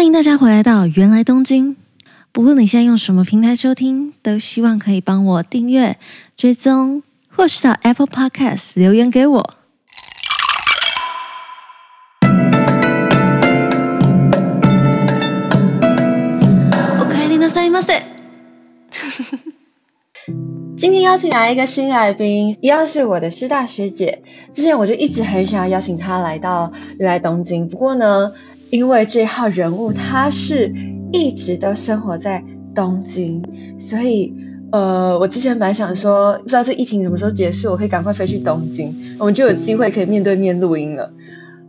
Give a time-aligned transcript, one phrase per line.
[0.00, 1.75] 欢迎大家回来到芫来东京。
[2.31, 5.97] 不论你现在用什么平台收听，都希望可以帮我订阅、
[6.33, 9.43] 追踪，或是到 Apple Podcast 留言给我。
[16.97, 18.01] おかえりなさいませ。
[20.77, 24.23] 今天邀请来一个新来宾，一样是我的师大学姐。
[24.53, 28.31] 之前我就一直很想要邀请她来到芫来东京，不过呢，
[28.71, 30.73] 因为这号人物他是
[31.13, 33.43] 一直都生活在东京，
[33.79, 34.33] 所以
[34.71, 41.13] 呃，我之前本想说，不知道这疫情什么时候结束，我可以赶快飞去东京，我们就有机会可以面对面录音了。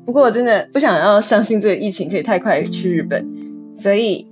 [0.07, 3.29] 不过我真的不想要相信这个疫情可以太快去日本，
[3.77, 4.29] 所以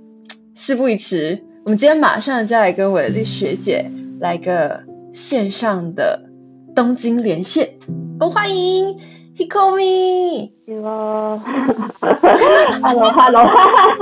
[0.55, 3.91] 事不宜迟，我们今天马上就来跟我的学姐。
[4.21, 4.83] 来个
[5.15, 6.29] 线上的
[6.75, 7.69] 东京连线，
[8.19, 8.97] 我、欢迎
[9.41, 10.51] Hikomi。
[10.67, 13.41] Hello，Hello，Hello。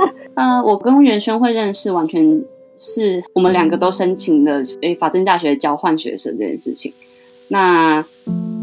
[0.36, 2.44] 呃，我跟袁轩会认识，完全
[2.76, 6.92] 是我们两个都申请了诶法政大学交换学生这件事情。
[7.48, 8.04] 那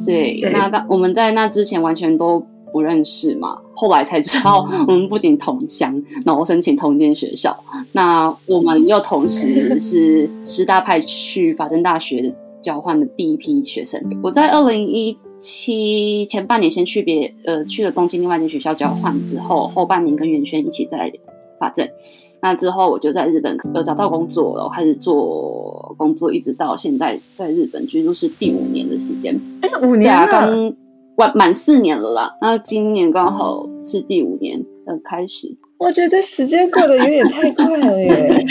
[0.06, 7.58] 对，对那我们在那之前完全都不认识嘛，后来才知道 我们不仅同乡，然后申请同间学校。
[7.94, 14.02] 那我们又同时是师大派去法政大学交换的第一批学生。
[14.24, 21.12] 我在二零一七前半年先去别呃去了东京另外一间学校交换，之后后半年跟元轩一起在
[21.60, 21.88] 法政。
[22.42, 29.40] 那之后我就在日本呃找到工作了，开始做工作，一直到现在在日本居住是第五年的时间。
[29.62, 30.28] 哎，五年了。
[30.28, 30.74] 刚
[31.16, 35.58] 完满四年了啦，那今年刚好是第五年的开始。
[35.80, 38.46] 我觉得时间过得有点太快了耶！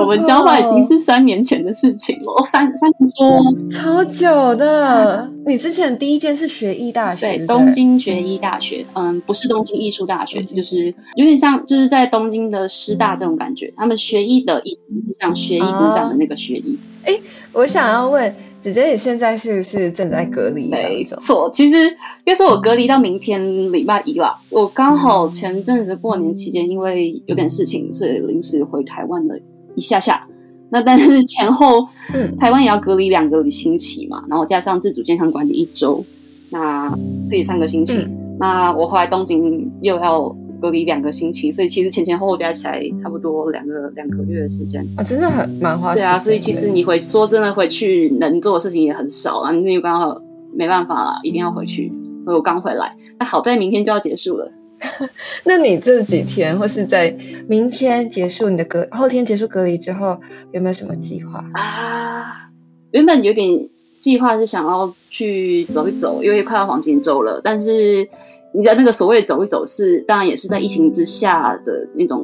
[0.00, 5.28] 我们交换已经是三年前的事情了，三三年多，超久的。
[5.46, 13.72] 你之前第一间是学艺大学，对，东京学艺大学，嗯，不是东京艺术大学，就是有点像，就是在东京的师大这种感觉。
[13.76, 16.78] 他们学艺的意思就像学艺股长的那个学艺。
[17.04, 17.18] 哎、啊，
[17.52, 18.34] 我想要问。
[18.62, 20.68] 姐姐，你现在是不是正在隔离？
[20.70, 24.38] 没错，其实要说我隔离到明天礼拜一了。
[24.50, 29.36] 我刚好前阵子过年期间，因为有点事情，所以临时回台湾了
[29.74, 30.26] 一下下。
[30.70, 36.04] 那但是 前后，嗯，台湾也要隔离两个星期嘛，然后加上自主健康管理一周，
[36.50, 36.88] 那
[37.24, 37.98] 自己三个星期。
[37.98, 40.36] 嗯、那我后来东京又要。
[40.62, 45.92] 隔离两个星期，所以其实前前后后加起来差不多两个两个月的时间啊，真的很蛮花。
[45.92, 50.16] 对啊，所以其实你回说真的回去能做的事情也很少啊，那又刚好
[50.54, 51.92] 没办法了，一定要回去。
[52.24, 54.52] 所以我刚回来，那好在明天就要结束了。
[55.44, 57.16] 那你这几天或是在
[57.48, 60.20] 明天结束你的隔，后天结束隔离之后，
[60.52, 62.50] 有没有什么计划啊？
[62.90, 68.08] 原本有点计划是想要去走一走，因为快要黄金周了，但是。
[68.54, 72.22] 你在那个所谓走一走是，当然也是在疫情之下的那种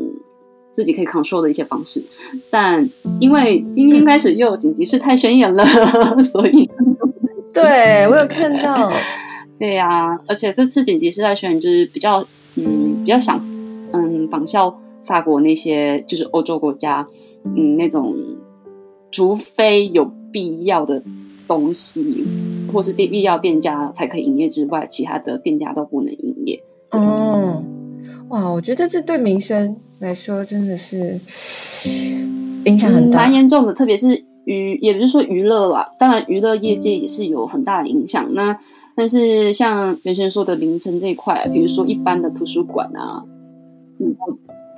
[0.71, 2.05] 自己可以 control 的一些方式，
[2.51, 2.87] 但
[3.19, 5.65] 因为今天开始又有紧急事态宣言了，
[6.23, 6.69] 所以
[7.55, 8.93] 对我有看到，
[9.59, 12.23] 对呀、啊，而且这次紧急事态宣言就是比较
[12.67, 13.39] 嗯比较想
[13.93, 17.07] 嗯仿效法国那些就是欧洲国家
[17.45, 18.15] 嗯那种，
[19.11, 21.03] 除非有必要的
[21.47, 22.25] 东西。
[22.71, 26.63] 或是必要店家才可以营业之外，其他的店家都不能营业。
[26.91, 27.65] 哦，
[28.29, 31.19] 哇，我觉得这对民生来说真的是
[32.67, 33.73] 影响很大，蛮严重的。
[33.73, 38.35] 特别是娱，也不是说娱乐啦，当然娱乐业界也是有很大的影响。
[38.35, 38.59] 那
[38.99, 43.25] 但是像元轩说的凌晨这一块，比如说一般的图书馆啊，
[44.01, 44.15] 嗯，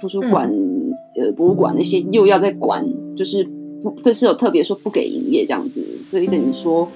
[0.00, 2.86] 图书馆、嗯、呃博物馆那些又要再管，
[3.16, 3.48] 就是。
[3.82, 6.86] 不，这次有特别说不给营业这样子，所以等于说，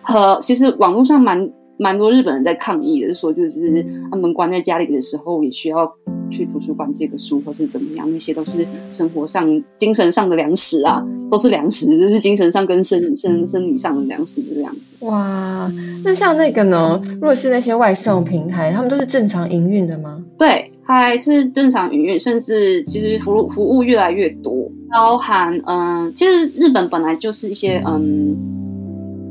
[0.00, 5.86] 和其实网络上蛮蛮多日本人在抗议的，说就是他们关在家里的时候也需要
[6.30, 15.04] 去图书馆借个书，或是怎么样，那些都是生活上、精神上的粮食啊，都是粮食，就是精神上跟生生生理上的粮食这样子。
[15.06, 15.70] 哇，
[16.04, 17.00] 那像那个呢？
[17.14, 20.22] 如果是那些外送平台，他们都是正常营运的吗？
[20.36, 24.68] 对，还是正常营运，甚至其实服务服务越来越多。
[24.92, 28.36] 包含嗯，其实日本本来就是一些嗯，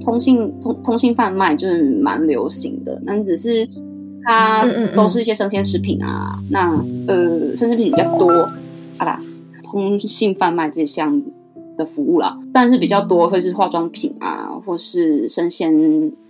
[0.03, 3.67] 通信通通信贩卖就是蛮流行的，但只是
[4.23, 4.65] 它
[4.95, 8.31] 都是一些生鲜食品啊，嗯嗯嗯那呃，生鲜食品比较多
[8.97, 9.21] 啊啦，
[9.63, 11.21] 通信贩卖这项
[11.79, 15.73] 的服务啦，但是比较多会是化妆品啊，或是生鲜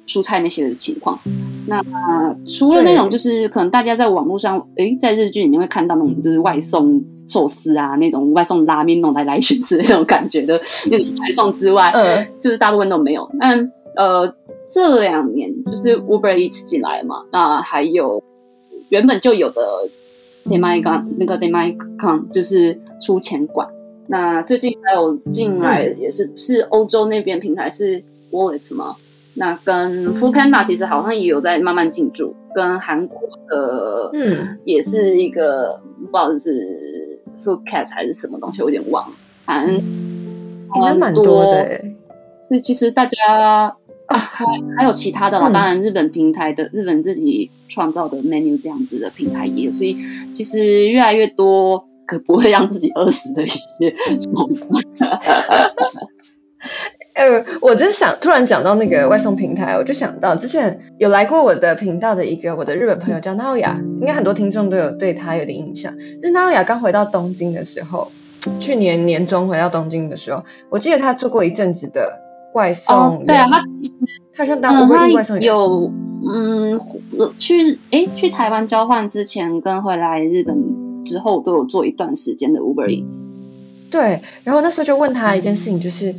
[0.08, 1.20] 蔬菜那些的情况。
[1.68, 7.04] 那、呃、除了那种就是可能大家在网络上诶，在日剧里面会看到那种就是外送。
[7.30, 10.60] 寿司啊，那种外送拉面那种来来去去那种感觉的
[10.90, 13.30] 那种外送之外，嗯，就是大部分都没有。
[13.40, 14.34] 但呃，
[14.72, 18.24] 这两年就是 Uber Eats 进来嘛，那还有
[18.90, 19.62] 原本就有的
[20.46, 23.70] Demaicon 那个 Demaicon 就是出钱馆。
[24.12, 28.96] 那最近还有进来也是、嗯、是欧洲那边平台是 Wallet 吗？
[29.36, 39.16] 那跟 Foodpanda 其实好像也有在慢慢进驻，跟韩国的嗯也是一个不知道是 Foodcat 还是什么东西，我有点忘了。
[39.46, 41.80] 反正应该蛮多的。
[42.48, 43.76] 所以其实大家
[44.08, 44.44] 啊还
[44.76, 49.96] 还有其他的嘛，嗯、当然日本平台的日本自己创造的 menu 这样子的平台也有，所以
[50.32, 51.86] 其实越来越多。
[52.10, 55.22] 可不会让自己饿死的一些手段。
[57.14, 65.94] 呃，我真想突然讲到那个外送平台，我就想到之前有来过我的频道的一个我的日本朋友叫 Naoya，应该很多听众都有对他有点印象。
[66.22, 68.10] 就是 Naoya 刚回到东京的时候，
[68.60, 72.20] 去年年中回到东京的时候，我记得他做过一阵子的
[72.54, 72.96] 外送。
[72.96, 73.66] 哦，对啊，他
[74.34, 75.92] 他说当外送外送有
[76.34, 76.80] 嗯
[77.38, 80.89] 去哎去台湾交换之前跟回来日本。
[81.04, 83.26] 之后都有做一段时间的 Uber Eats，
[83.90, 86.14] 对，然后那时候就问他一件事情，就是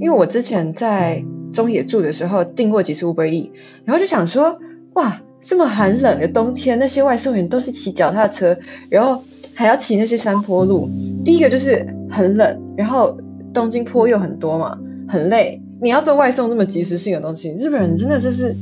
[0.00, 3.50] 因为我之前在中野住的时候订过几次 Uber Eats，
[3.84, 4.58] 然后就想说，
[4.94, 8.58] 哇，这么寒冷的冬天，那些外送员都是骑脚踏车，
[8.88, 9.22] 然后
[9.54, 10.88] 还要骑那些山坡路，
[11.24, 13.18] 第一个就是很冷，然后
[13.52, 14.78] 东京坡又很多嘛，
[15.08, 15.60] 很累。
[15.80, 18.56] 你要做外送这么即时性的东西，日本人真的就是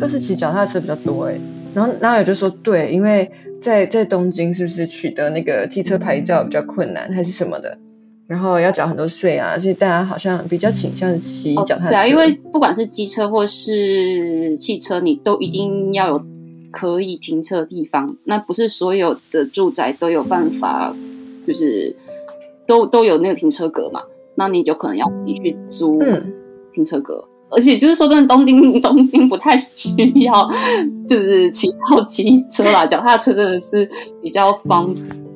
[0.00, 1.40] 都是骑脚踏车比较多诶。
[1.74, 3.30] 然后然后也就说，对，因为。
[3.60, 7.78] 在在东京是不是取得那个机车牌照比较困难，还是什么的？
[8.26, 11.84] 然后要缴很多税啊，所以大家好像比较倾向骑脚踏车。
[11.86, 11.88] 哦。
[11.88, 16.22] 对啊，因为不管是机车或是汽车，你都一定要有
[16.70, 18.16] 可以停车的地方。
[18.24, 20.94] 那不是所有的住宅都有办法，
[21.46, 21.96] 就是
[22.66, 24.02] 都都有那个停车格嘛？
[24.34, 25.98] 那你就可能要你去租
[26.70, 27.26] 停车格。
[27.32, 29.90] 嗯而且就是说真的，东京 东京不太需
[30.20, 30.48] 要，
[31.06, 33.88] 就是骑到机车啦，脚踏车真的是
[34.22, 34.92] 比较方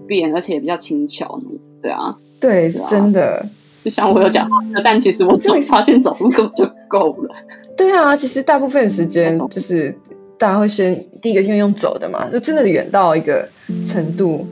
[0.06, 1.40] 便，而且也比较轻巧。
[1.80, 3.46] 对啊，对，对啊、真的。
[3.82, 7.34] 就像我有脚踏车，但其实我走发现走路根本就够了。
[7.76, 9.96] 对啊，其实大部分时间就是
[10.38, 13.48] 大家会先第一个先用走的嘛，就真的远到一个
[13.86, 14.46] 程度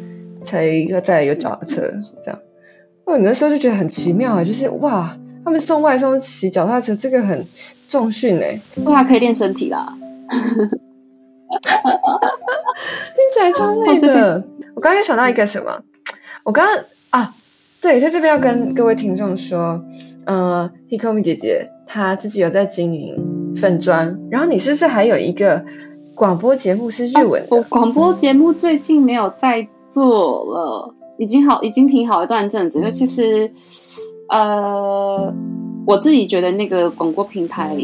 [0.44, 1.82] 才要再有脚踏车
[2.24, 2.40] 这样。
[3.04, 5.16] 我那时候就觉得很奇妙啊，就是哇。
[5.44, 7.46] 他们送外送骑脚踏车，这个很
[7.88, 9.96] 重训哎，不还可以练身体啦。
[11.50, 14.44] 听起来超累的。
[14.74, 15.82] 我刚刚想到一个什么？
[16.44, 17.34] 我刚刚啊，
[17.80, 19.82] 对，在这边要跟各位听众说，
[20.26, 25.64] 呃，Hikomi 姐姐她自己有在经营粉砖，然后你是不是还有一个
[26.14, 27.56] 广播节目是日文的？
[27.56, 33.50] 我广播节目最近没有在做了，已经好，已经停好一段阵子，因为其实。
[34.30, 35.34] 呃，
[35.84, 37.76] 我自己觉得那个广播平台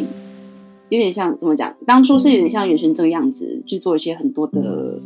[0.88, 1.74] 有点像怎么讲？
[1.84, 5.00] 当初是有点像原神这个样子去做一些很多的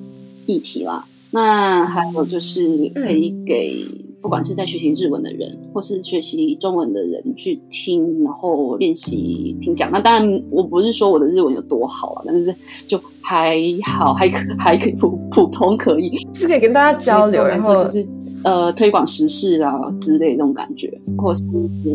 [0.45, 1.05] 议题啦。
[1.31, 3.87] 那还有就是可以给
[4.21, 9.91] 不管是在学习日文的人，或是学习中文的人去听，然后练习听讲。
[9.91, 12.55] 那当然，我不是说我的日文有多好啊，但是
[12.87, 18.07] 就还好，还可还可以普普通可以，是可以跟大家交流，然后就是。
[18.43, 21.43] 呃，推广时事啊之类的那种感觉，或是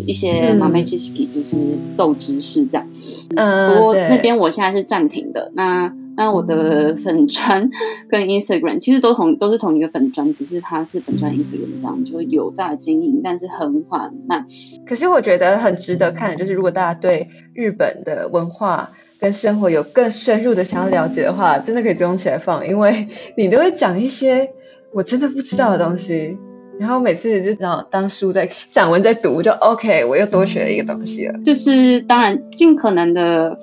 [0.06, 1.57] 一些马梅西斯基，就是
[1.97, 2.88] 豆知识这样。
[3.36, 5.51] 嗯，不过那边我现在是暂停的。
[5.56, 7.68] 那那我的粉专
[8.07, 14.46] 跟 Instagram 其实都同都是同一个粉专，只是它是粉专 Instagram 这样，就有在经营，但是很缓慢。
[14.86, 24.51] 可是我觉得很值得看的，就是如果大家对日本的文化跟生活有更深入的想要了解的话，真的可以追踪起来放，因为你都会讲一些。
[24.93, 26.38] 我真的不知道的东西，
[26.79, 31.39] 然后每次就当当书在散文在读，就 OK，我又多学了一个东西了。
[31.44, 33.58] 就是当然尽可能的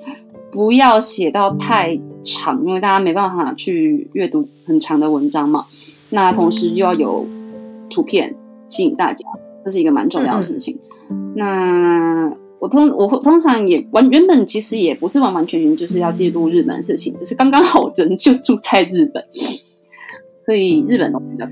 [0.51, 5.65] 不要写到太长，因为大家没办法去阅读很长的文章嘛。
[6.09, 7.25] 那同时又要有
[7.89, 8.35] 图片
[8.67, 9.27] 吸引大家，
[9.63, 10.79] 这是一个蛮重要的事情。
[11.09, 19.23] 嗯、那我通我通常也完原本其实也不是完完全全就是要记录日本的事情，只是刚刚好人就住在日本。
[20.45, 21.47] 所以日本都比较，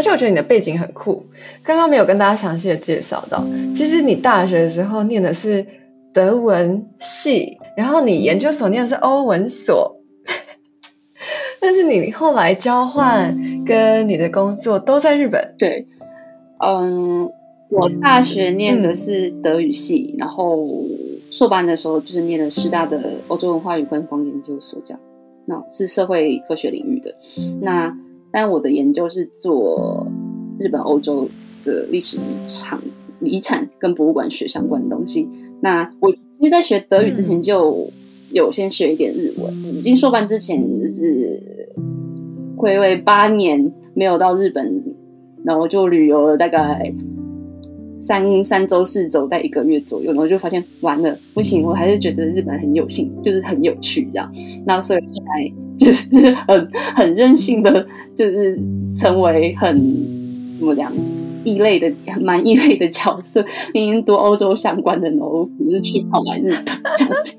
[0.00, 1.26] 而且我觉得你的背景很酷，
[1.62, 3.44] 刚刚没有跟大家详细的介绍到。
[3.76, 5.66] 其实你大学的时候念的是
[6.14, 10.00] 德文系，然后你研究所念的是欧文所，
[11.60, 15.54] 但是你后来交换跟你的工作都在日本。
[15.58, 15.86] 对，
[16.64, 17.30] 嗯，
[17.68, 20.66] 我大学念的是德语系，嗯、然后
[21.30, 25.00] 硕班的时候就是念了师大的欧洲文化与观光研究所，这样，
[25.44, 27.14] 那是社会科学领域的，
[27.60, 27.94] 那。
[28.32, 30.06] 但我的研究是做
[30.58, 31.28] 日本、欧洲
[31.64, 32.80] 的历史遗产、
[33.20, 35.28] 遗产跟博物馆学相关的东西。
[35.60, 37.86] 那我其实，在学德语之前就
[38.32, 39.52] 有先学一点日文。
[39.74, 41.42] 已经硕班之前就是
[42.56, 44.82] 回味八年，没有到日本，
[45.44, 46.94] 然后就旅游了大概
[47.98, 54.32] 三三周四周，在一个月左右，然后就发现完了不行，我还是觉得日本很有兴，就是很有趣这样。
[54.64, 58.56] 那所以现在就是很很任性的，就是
[58.94, 59.74] 成为很
[60.54, 60.92] 怎么讲
[61.42, 63.44] 异类的蛮异类的角色，
[63.74, 66.64] 明明读欧洲相关的，然后只是去跑来日本
[66.96, 67.36] 这样子。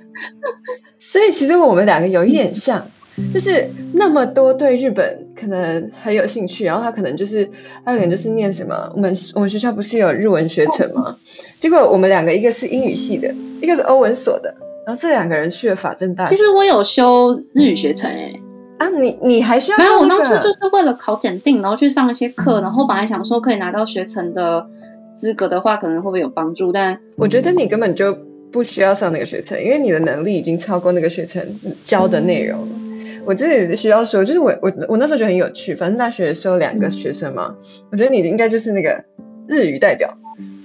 [0.98, 2.88] 所以其实我们两个有一点像。
[3.33, 7.51] 就是那么多对日本可能很有兴趣，然后他可能就是
[7.83, 11.17] 他可能就是念什么，我们我们学校不是有日文学程吗？
[11.60, 16.35] 结果我们两个一个是英语系的，一个是欧文所的，然后这两个人去了法政大学。
[16.35, 18.39] 其实我有修日语学程诶、
[18.79, 19.89] 欸，啊，你你还需要、那个？
[19.89, 24.67] 没有，我当初就是为了考检定，然后去上一些课，然后本来想说可以拿到学程的
[25.15, 26.71] 资格的话，可能会不会有帮助？
[26.71, 28.17] 但我觉得你根本就
[28.51, 31.43] 不需要上那个学程，因为你的能力已经超过那个学程
[31.83, 32.59] 教的内容。
[32.61, 32.81] 嗯
[33.23, 37.53] 我这里需要说，就是我我我那时候觉得很有趣，反正大学是有两个学生嘛，
[37.91, 39.03] 我觉得你应该就是那个
[39.47, 40.17] 日语代表，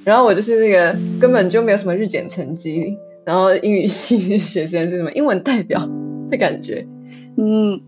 [0.04, 2.96] 然后我就是那个根本就没有什么日检成绩，
[3.26, 5.86] 然后英语系学生是什么英文代表
[6.30, 6.86] 的感觉。
[7.36, 7.78] 嗯，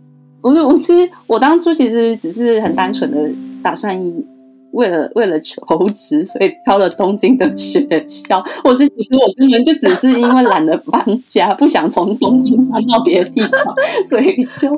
[0.42, 3.30] 我我其实我当初其实只是很单纯的
[3.62, 4.26] 打算一。
[4.72, 5.58] 为了为了求
[5.94, 8.44] 职，所以挑了东京的学校。
[8.62, 14.70] 我是其实我根本就只是因为懒得搬家，不想从东京搬到别的地方，所以就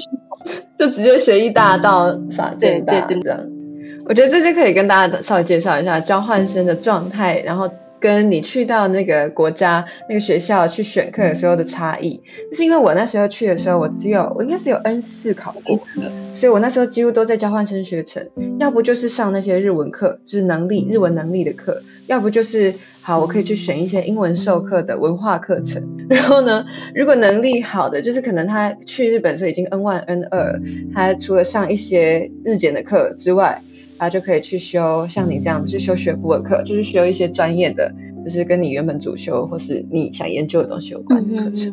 [0.78, 3.38] 就直接学艺大到法政大这样。
[4.06, 7.68] 我觉得这就可以跟大家稍微介绍一下交换生的状态，然后。
[8.00, 15.80] 跟你去到那个国家那个学校去选课的时候的差异，就是因为我那时候去的时候，我只有我应该是有 N 四考过，
[16.34, 18.28] 所以我那时候几乎都在交换生学程，
[18.58, 25.96] 要不就是上那些日文课，就是能力日文能力的课，要不就是好我可以去选一些英文授课的文化课程。
[26.08, 26.64] 然后呢，
[26.94, 30.60] 如果能力好的，就是可能他去日本的时候已经 N 1 N 二，
[30.94, 33.62] 他除了上一些日检的课之外。
[34.00, 41.68] 他就可以去修像你这样子去修学部的课，就是修一些专业的，就是跟你原本主修或是你想研究的东西有关的课程。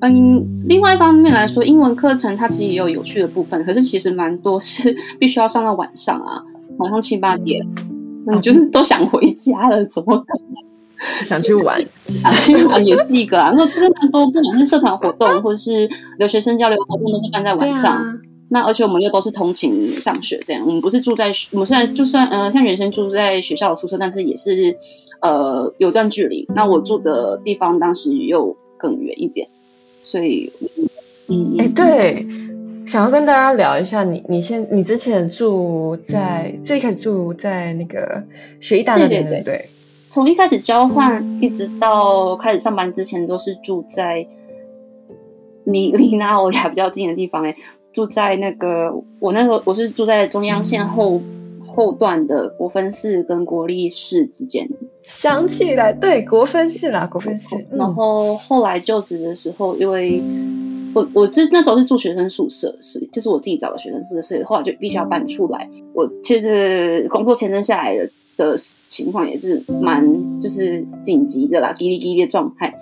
[0.00, 6.42] 嗯，嗯，另外一方面来说，英文课程它其实也有有趣的部分，可是其实蛮多是 必须要上到晚上啊，
[6.76, 7.66] 晚上七八点，
[8.30, 11.80] 你就是都想回家了，怎么可能想去玩？
[12.22, 13.50] 想去玩也是一个啊。
[13.56, 15.88] 那其实蛮多，不管是社团活动或者是
[16.18, 18.20] 留学生交流活动，都是办在晚上。
[18.52, 24.76] 那而且我们又都是通勤上学，这样我们不是住在我们虽然就算呃像原先住在学校的宿舍，但是也是
[25.22, 26.46] 呃有段距离。
[26.54, 29.48] 那我住的地方当时又更远一点，
[30.02, 30.52] 所以
[31.28, 32.26] 嗯哎、欸、对，
[32.86, 38.22] 想要跟大家聊一下你你现你之前住在最开始住在那个
[38.60, 39.68] 学艺大那边对对对，
[40.10, 44.26] 从一开始交换一直到开始上班之前都是住在
[45.64, 47.56] 离离拿欧亚比较近的地方哎、欸。
[47.92, 51.20] 住在那个，我那时候我是住在中央线后
[51.66, 54.68] 后段的国分寺跟国立寺之间。
[55.04, 57.56] 想起来，对，国分寺啦，国分寺。
[57.72, 60.22] 然后后来就职的时候，因为
[60.94, 65.68] 我我这那时候是住学生宿舍，所以就是我自己找的学生宿舍，所以后来就必须要搬出来。
[65.92, 68.06] 我其实工作签证下来的
[68.36, 68.56] 的
[68.88, 72.72] 情况也是蛮就是紧急的啦，滴哩滴哩的状态。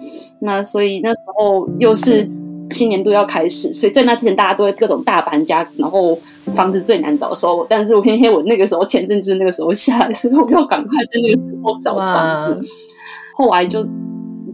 [0.40, 2.28] 那所以那时候又是。
[2.70, 6.18] 新年度要开始，所以在那之前大家都会各种大搬家，然后
[6.54, 12.56] 房子最难找的时候，但是我偏偏我那个时候签证就是那个时候下来，所以我要赶快在那个时候找房子。
[13.34, 13.86] 后来就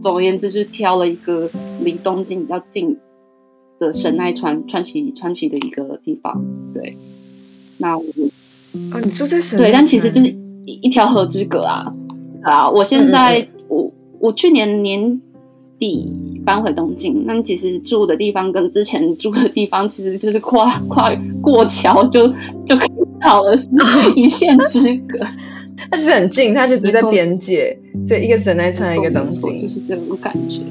[0.01, 1.49] 总而言之，是挑了一个
[1.81, 2.97] 离东京比较近
[3.79, 6.41] 的神奈川川崎川崎的一个地方。
[6.73, 6.97] 对，
[7.77, 8.03] 那我
[8.91, 9.69] 啊，你住在神奈川？
[9.69, 10.29] 对，但其实就是
[10.65, 11.85] 一一条河之隔啊
[12.43, 12.69] 啊！
[12.69, 15.21] 我现在、嗯、我我去年年
[15.79, 16.13] 底。
[16.45, 22.25] 搬回东京，那其实住的地方跟之前住的地方其实就是跨跨过桥就
[22.65, 23.67] 就可以到了，是
[24.15, 25.19] 一线之隔。
[25.91, 30.61] 它是很近，它就只在边界，所以一个神奈川，一个东京，就是这种感觉。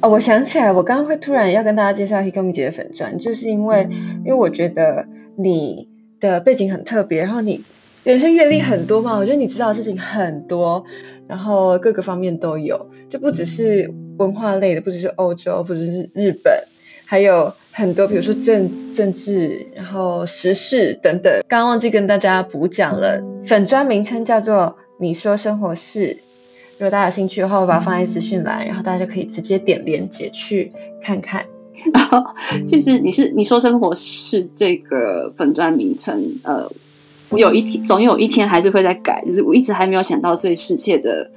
[0.00, 3.88] 哦，我想起来，我刚刚会突然要跟大家介绍 Hikomi 姐的粉钻，就是因为
[4.24, 7.62] 因为我觉得你的背景很特别，然后你
[8.04, 10.86] 人生阅历很多嘛，我觉得你知道的事情很多，
[11.28, 13.92] 然后各个方面都有，就不只是。
[14.18, 16.64] 文化类的，不只是欧洲，不只是日本，
[17.04, 21.32] 还有很多，比如说政政治，然后时事等等。
[21.48, 26.18] 刚刚忘记跟大家补讲了，粉砖名称叫做“你说生活事”。
[26.76, 31.46] 如果大家有兴趣的话，我把它放在资讯栏，然后大家就可以直接点链接去看看。
[32.66, 36.70] 其实你是“你说生活事”这个粉砖名称，呃，
[37.30, 41.30] 我有一天总有一天还是会再改，就是我一直还没有想到最适切的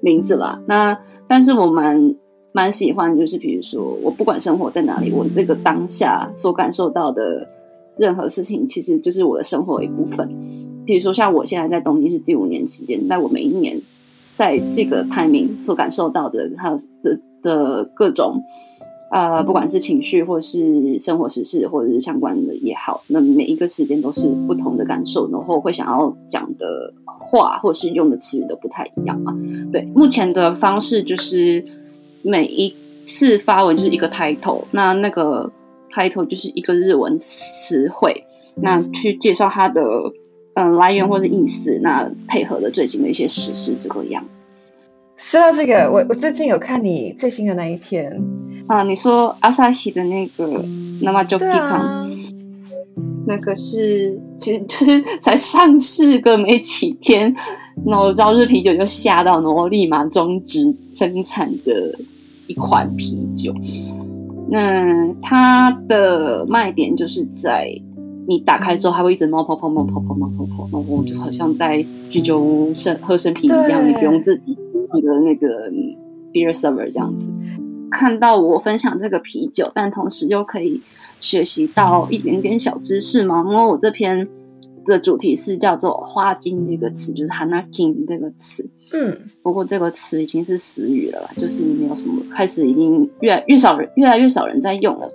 [0.00, 0.60] 名字啦。
[0.66, 0.98] 那
[1.30, 2.16] 但是我蛮
[2.50, 7.46] 蛮喜欢，就是比如说，我不管生活在哪里，我这个当下所感受到的
[7.96, 10.28] 任何事情其实就是我的生活的一部分。
[10.84, 13.80] 比如说，像我现在在东京是第五年期间，但我每一年
[14.36, 18.42] 在这个 timing 所感受到的，还有的的各种。
[19.10, 29.34] 呃，不管是情绪，或是生活时事，或者是相关的也好，那每一个时间都是不同的感受，然后会想要讲的话，或是用的词语都不太一样啊。
[29.72, 31.64] 对，目前的方式就是
[32.22, 32.72] 每一
[33.04, 35.50] 次发文就是一个 title，那那个
[35.90, 38.24] title 就是一个日文词汇，
[38.62, 39.82] 那去介绍它的
[40.54, 44.24] 嗯来源或者意思，那配合的最近的一些时事这个样。
[45.20, 48.10] 说到这个，我我最近有看你最新的那一篇。
[48.66, 50.64] 啊，你说阿萨希的那个
[51.02, 52.08] 那么就地康，
[53.26, 57.34] 那个是其实就是才上市个没几天，
[57.84, 61.94] 然后朝日啤酒就吓到，然后立马终止生产的
[62.46, 63.52] 一款啤酒。
[64.50, 67.68] 那它的卖点就是在
[68.26, 74.56] 你打开之后，还会一直冒泡泡冒泡泡冒泡泡，然后就好像在居酒屋生喝生啤一样，你不用自己
[74.92, 75.70] 那个那个
[76.32, 77.28] beer server 这样子。
[77.90, 80.80] 看到我分享这个啤酒，但同时又可以
[81.18, 83.44] 学习到一点点小知识嘛。
[83.48, 84.28] 因为我这篇
[84.84, 88.68] 的主题是叫做“花金”这个词，就是 “hanakin” 这个词。
[88.92, 95.10] 嗯，不过这个词已经是死语了，就是没有什么，开始已经越来越少人，越来越少人在用了。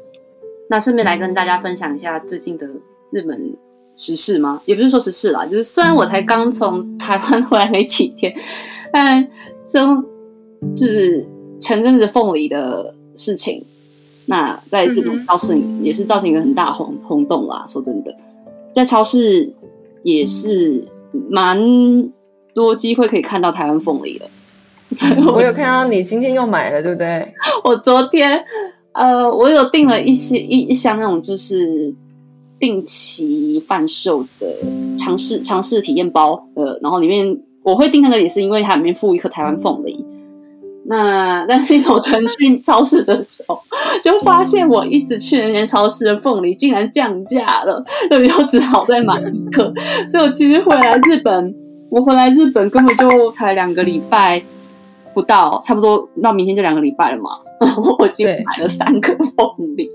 [0.70, 2.68] 那顺便来跟大家分享一下最近的
[3.12, 3.56] 日本
[3.96, 4.62] 时事吗？
[4.66, 8.36] 也不是说时事啦，就是虽然我才刚从台湾回来没几天，
[8.96, 9.28] 但
[9.66, 10.02] 生
[10.74, 11.28] 就是。
[11.58, 13.64] 前阵子凤梨的事情，
[14.26, 17.64] 那在这种超市也是造成一个很大轰轰动啦。
[17.66, 18.14] 说真的，
[18.74, 19.52] 在超市
[20.04, 20.86] 也是
[21.30, 21.58] 蛮
[22.54, 24.30] 多机会可以看到台湾凤梨的。
[24.92, 27.34] 所以我，我有看到你今天又买了，对不对？
[27.64, 28.44] 我昨天
[28.92, 31.96] 呃，我有订了一些一一箱那种就是
[32.60, 34.48] 定期贩售的
[34.98, 40.06] 尝试尝试体验包，呃，然后里面我会订那个也是因为它里面附一颗台湾凤梨。
[40.88, 43.60] 那 但是我曾去超市的时候，
[44.04, 49.74] 就发现我一直去那间超市的凤梨竟然降价了，所以我只好再买一颗。
[50.08, 51.56] 所以我其实回来日本，
[51.90, 54.44] 我回来日本根本就才两个礼拜
[55.16, 57.32] 不到，差不多到明天就两个礼拜了嘛。
[57.60, 59.90] 然 后我今天买了三颗凤梨，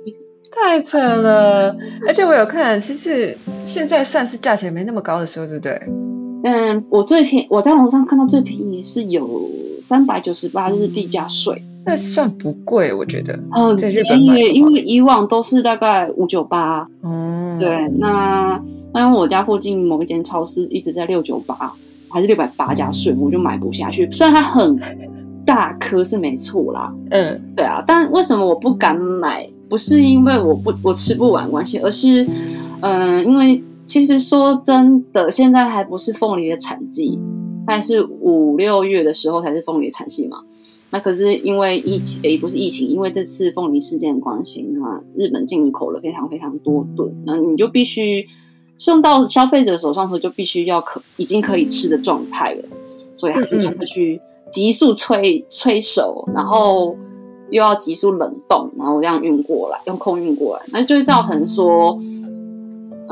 [0.51, 1.77] 太扯了。
[2.05, 5.81] 而且我有看，其实现在算是价钱没那么高的时候，对不对？
[6.45, 9.49] 嗯，我最便，我在网上看到最便宜是有。
[9.83, 13.37] 三百九十八日币加税，那算不贵，我觉得。
[13.57, 16.87] 嗯，在日本因为因为以往都是大概五九八。
[17.03, 21.73] 嗯，对，那那因为我家附近某一间超市一直在六九八，
[22.09, 24.09] 还是六百八加税，我就买不下去。
[24.13, 24.79] 虽然它很
[25.47, 29.49] 大颗是没错啦，嗯，对啊，但为什么我不敢买？
[29.69, 32.23] 不是因为我不我吃不完关系，而是
[32.81, 37.19] 嗯、呃，因为其实说真的，现在还不是凤梨的产季。
[37.67, 40.39] 但是五六月的时候才是凤梨产季嘛，
[40.91, 48.25] 那可是因为疫情，诶，不是疫情，因为这次凤梨事件的关系，那日本进口了非常非常多吨，那你就必须
[48.77, 52.63] 送到消费者手上的时候，就必须要可已经可以吃的状态了，
[53.17, 54.21] 所以他们就会去
[54.53, 56.97] 急速催催熟，然后
[57.51, 61.99] 又要急速冷冻，然后这样运过来，用空运过来，那就会造成说。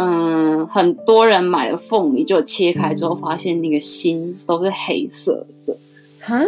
[0.01, 5.77] 嗯，很多人买了凤梨，就切开之后发现那个心都是黑色的。
[6.21, 6.39] 哈，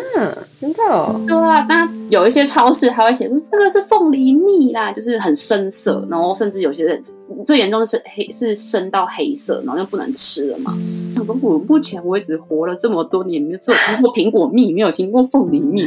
[0.60, 1.20] 真的哦？
[1.26, 7.02] 对啊，那有一些超市还会写，那个是凤梨蜜啦，就是很深色，然后甚至有些人
[7.44, 10.78] 最严重的是黑，是深到黑色，然后就不能吃了嘛。
[11.16, 15.84] 那我目前为止活了这么多年，没有做听过苹果蜜，没有听过凤梨蜜，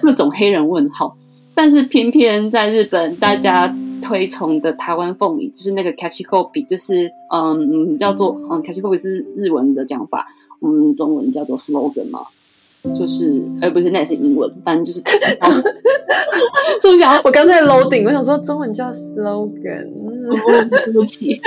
[0.00, 1.14] 各种黑人问号。
[1.54, 3.76] 但是偏偏在日本，大家。
[4.00, 8.72] 推崇的台湾凤梨就是那个 c a t c h i k o b i 就是嗯叫做嗯 c a t c
[8.72, 10.26] h i k o b i 是日文的讲法，
[10.60, 12.20] 我们中文叫做 slogan 嘛，
[12.94, 15.00] 就是哎不是那也是英文，反正就是
[16.80, 17.20] 促销。
[17.24, 19.90] 我刚才 loading，我想说中文叫 slogan，
[20.68, 21.40] 对不起，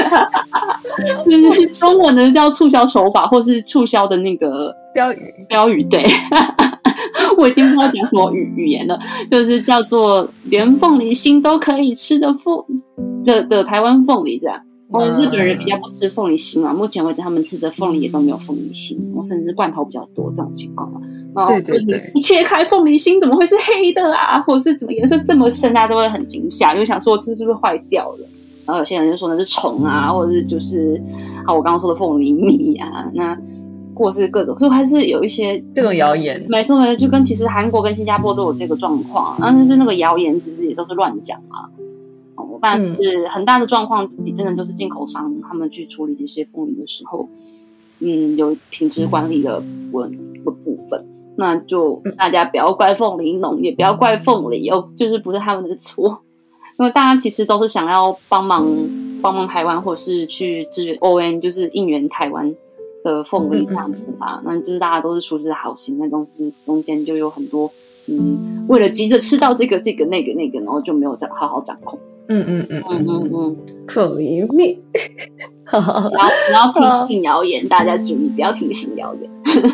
[1.29, 6.03] 就是中文的叫促销手法，或是促销的那个标语标语对。
[7.37, 12.63] 我已经不知道讲什么语语言了，就是叫做连凤梨心都可以吃的凤
[13.23, 14.59] 的的台湾凤梨这样。
[14.89, 20.99] 我日本人比较不吃凤梨心啊，目前为止他们吃的凤梨也都没有凤梨心，我甚至罐头比较多这种情况嘛。
[21.33, 24.39] 然后对对对，一切开凤梨心怎么会是黑的啊？
[24.41, 28.27] 或是怎么颜色这么深，大家都会很惊吓，就想说这是不是坏掉了？
[28.65, 31.01] 然后有些人就说那是虫啊，或者是就是
[31.45, 33.37] 啊我刚刚说的凤梨蜜啊，那。
[33.95, 41.69] 或是各种，就还是有一些这种谣言，没错没错，就跟其实韩国跟新加坡都有这个状况，但是那个谣言其实也都是乱讲啊。
[42.35, 47.27] 哦，但是很大的状况，真的都是进口商他们去处理这些凤梨的时候，
[47.99, 50.09] 嗯，有品质管理的问
[50.43, 56.21] 的部分，那就大家不要怪凤梨农，也不要怪凤梨哦，就是不是他们的错，
[56.79, 58.65] 因为大家其实都是想要帮忙
[59.21, 62.55] 帮忙台湾，或是去支援 ON，就是应援台湾
[63.03, 67.71] 的凤梨这样子吧，那就是大家都是出自好心，那东西中间就有很多。
[68.07, 71.99] 嗯，为了急着吃到这个、这个、那个、那个，然后就没有掌好好掌控。
[72.27, 74.79] 嗯嗯嗯嗯嗯嗯，可怜命。
[75.71, 76.09] 然后
[76.51, 79.29] 然后听信谣言，大家注意不要听信谣言。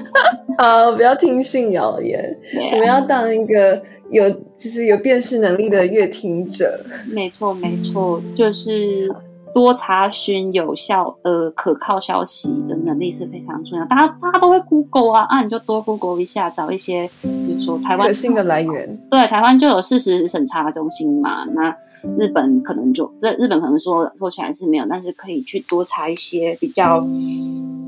[0.57, 2.37] 好，不要听信谣言。
[2.73, 6.81] 我们要当一个有就是有辨识能力的乐听者。
[7.09, 9.09] 没错没错，就是。
[9.53, 13.85] 多查询有效呃可靠消息的能力是非常重要。
[13.85, 18.99] 大家大家都会 Google 啊，啊你就多 Google 一下，找一些比如说台湾可信的来源。
[19.09, 21.45] 对，台湾就有事实审查中心嘛。
[21.45, 21.75] 那
[22.17, 26.99] 日本可能就日日本可能说说起来是没有，但是可以去多查一些比较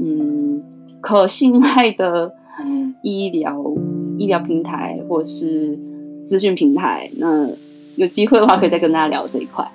[0.01, 0.63] 嗯
[1.01, 2.33] 可信赖的
[3.03, 3.55] 医疗
[4.17, 5.77] 医疗平台或是
[6.25, 7.09] 资讯平台。
[7.17, 7.47] 那
[7.95, 9.69] 有机会的话，可以再跟大家聊这一块。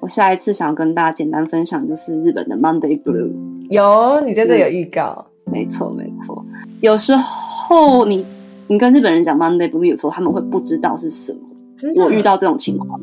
[0.00, 3.32] 我下一次想要跟大家简单分享，就是日本的 Monday Blue。
[3.68, 5.26] 有，你在这有预告。
[5.46, 6.44] 嗯、没错，没错。
[6.80, 8.26] 有时候你
[8.66, 11.40] 你跟日本人讲 Monday Blue，有时候他们会不知道是什么。
[11.96, 13.00] 我遇到这种情况，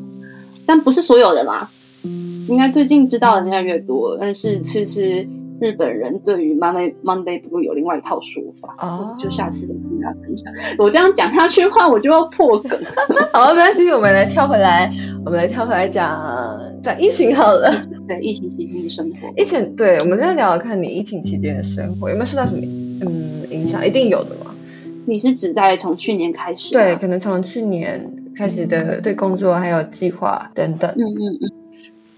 [0.66, 1.70] 但不是所有人啦、啊。
[2.48, 5.28] 应该最近知道的人越来越多，但是其实。
[5.60, 10.54] 日本人对于 Monday Monday Blue 有另外一套说法哦，就下次再跟大家分享。
[10.78, 12.80] 我这样讲下去的话，我就要破梗。
[13.34, 14.94] 好，没关系，我们来跳回来，
[15.26, 16.08] 我们来跳回来讲
[16.84, 17.76] 讲疫情好了。
[18.08, 19.28] 对，疫情期间的生活。
[19.36, 22.62] 疫情，对，我们再聊聊看你疫情期间的生活有没有受到什么
[23.02, 23.86] 嗯影响？
[23.86, 24.56] 一定有的嘛。
[25.06, 26.74] 你是指在从去年开始？
[26.74, 30.90] 对，可能从去年开始的对工作还有计划等等。
[30.92, 31.52] 嗯嗯嗯。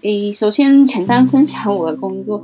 [0.02, 2.42] 诶，首先简单分享我的工作。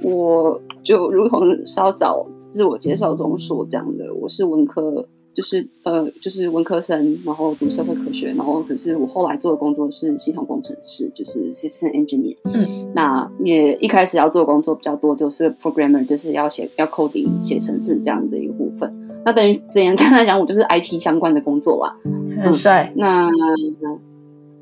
[0.00, 12.36] 我就如同稍早自我介绍中所讲的，我是文科，就是呃，就是文科生，然后读社会科学，然后可是我后来做的工作是系统工程师，就是 system engineer。
[12.42, 18.92] 嗯，那也一开始要做的工作比较多，就是 programmer，就是要写要 coding 写程式这样的一个部分。
[19.24, 21.96] 那等于简单来讲，我就是 IT 相关的工作啦。
[22.42, 22.92] 很帅。
[22.96, 23.30] 嗯，那。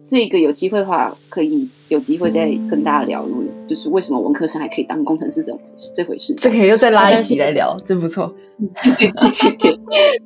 [0.09, 3.25] 这个有机会的话，可以有机会再跟大家聊，
[3.67, 5.61] 就是为什么文科生还可以当工程师这种
[5.95, 6.35] 这回事。
[6.35, 8.35] 这可以又再拉一起来聊，真不错。
[8.99, 9.79] 对对对。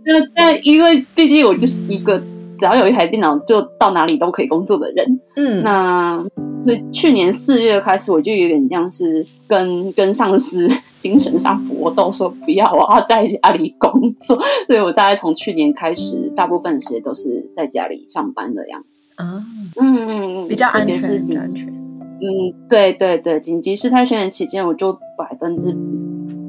[0.05, 2.19] 那但因为毕竟我就是一个
[2.59, 5.21] 只要有一台电脑就到哪里都可以工作的人。
[5.37, 5.63] 嗯。
[5.63, 6.25] 那
[6.65, 10.69] 所以去年四月开始，我就有点像是跟跟上司
[11.01, 14.39] 精神上搏斗，说不要，我要在家里工作。
[14.67, 19.11] 所以我大概从去年开始，大部分时间都是在家里上班的样子。
[19.17, 19.43] 啊，
[19.81, 21.67] 嗯嗯嗯，比较安全，是紧安全。
[21.67, 25.75] 嗯，对对对，紧急事态宣言期间，我就百分之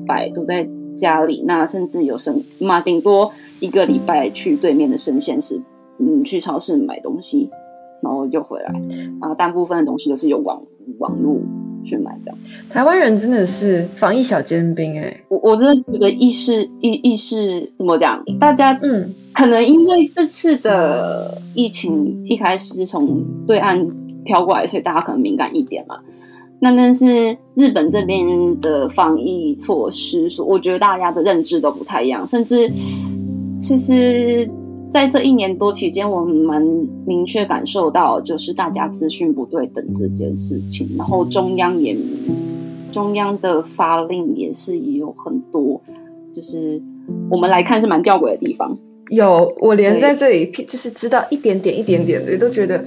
[0.05, 1.43] 百都在家里。
[1.47, 5.61] 那甚至有生嘛，顶多一个礼拜去对面的生鲜市，
[5.97, 7.49] 嗯，去超市买东西，
[8.03, 8.73] 然后又回来。
[9.21, 10.61] 然后大部分的东西都是有网
[10.99, 11.39] 网络
[11.83, 12.39] 去买这样。
[12.69, 18.23] 台湾人真的是防疫小尖兵哎、欸，我我真的觉得意识意意识怎么讲？
[18.39, 19.13] 大家嗯。
[19.33, 23.87] 可能因为这次的疫情一开始从对岸
[24.25, 26.03] 飘过来，所以大家可能敏感一点了。
[26.59, 28.27] 那但是日本这边
[28.59, 32.27] 的防疫措施，我觉得大家的认知都不太一样。
[32.27, 32.69] 甚至
[33.57, 34.47] 其实，
[34.91, 36.61] 在这一年多期间，我们蛮
[37.05, 40.87] 明确感受到，就是大家资讯不对等这件事情。
[40.97, 41.97] 然后中央也
[42.91, 45.81] 中央的发令也是有很多，
[46.33, 46.81] 就是
[47.29, 48.77] 我们来看是蛮吊诡的地方。
[49.09, 52.83] 有，我连在这里就是知道一点点、一点点的，都觉得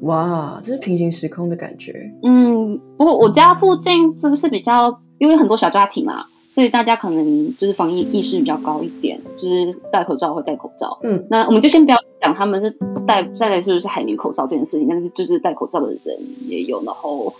[0.00, 1.92] 哇，这是平行时空的感觉。
[2.22, 6.24] 嗯，不过我家附近是不是比较，因为很多小家庭啊，
[6.54, 10.96] 所以大家可能就是防疫意识比较高一点，就是戴口罩会戴口罩。
[11.02, 12.70] 嗯，那我们就先不要讲他们是
[13.04, 17.34] 戴戴的是不是海绵口罩这件事情，但是就是戴口罩的人也有，然后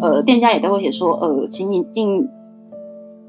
[0.00, 2.28] 呃，店家也都会写说，呃，请你进。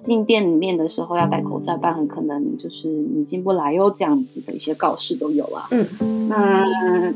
[0.04, 3.90] 进店里面的时候要戴口罩，不然很可能就是你进不来哟。
[3.90, 5.70] 这样子的一些告示都有啦。
[5.72, 6.66] 嗯，那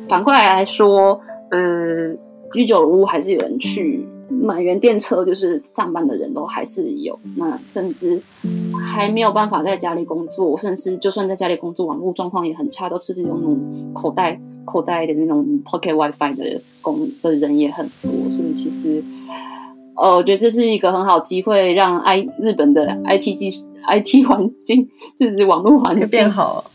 [0.08, 1.20] 反过来来说，
[1.52, 2.18] 嗯、呃，
[2.54, 7.20] 居酒屋还是有人去，满员电车就是上班的人都还是有。
[7.36, 8.22] 那甚至
[8.84, 18.12] 还没有办法在家里工作，甚至就算在家里工作，网络状况也很差，都是用那种口袋口袋的那种 Pocket WiFi 的工的人也很多。
[18.32, 19.04] 所以其实。
[20.00, 24.88] 呃，我觉得这是一个很好机会，让 I 日本的 IT 技 IT 环境，
[25.18, 26.66] 就是网络环境变好，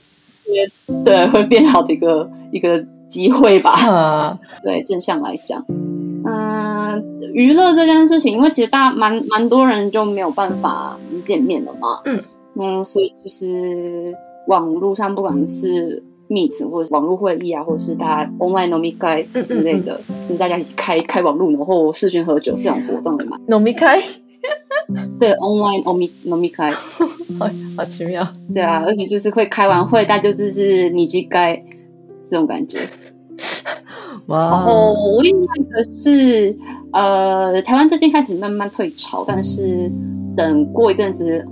[1.04, 4.36] 对，会变好的一个一个机会吧。
[4.64, 5.64] 对，正向来讲，
[6.21, 7.01] 嗯， 那
[7.33, 12.01] 娱乐这件事情，因为其实大家蛮蛮多人就没有办法见面了嘛。
[12.05, 12.21] 嗯
[12.60, 14.13] 嗯，所以就是
[14.47, 23.38] 网络上不管是 Meet 或者网络会议啊，或者是大家 online 饮み会之类的，嗯嗯嗯就是大家一起开开网络，然后视讯喝酒这种活动的嘛。
[23.47, 24.03] 饮み会？
[25.19, 26.71] 对，online 饮み饮み会，
[27.38, 28.25] 好好奇妙。
[28.53, 31.62] 对啊，而且就是会开完会，大家就就是你去开
[32.27, 32.79] 这种感觉。
[34.32, 34.50] 哇！
[34.50, 36.56] 然后另外一个是，
[36.92, 39.92] 呃，台湾最近开始慢慢退潮，但是
[40.34, 41.46] 等过一阵子，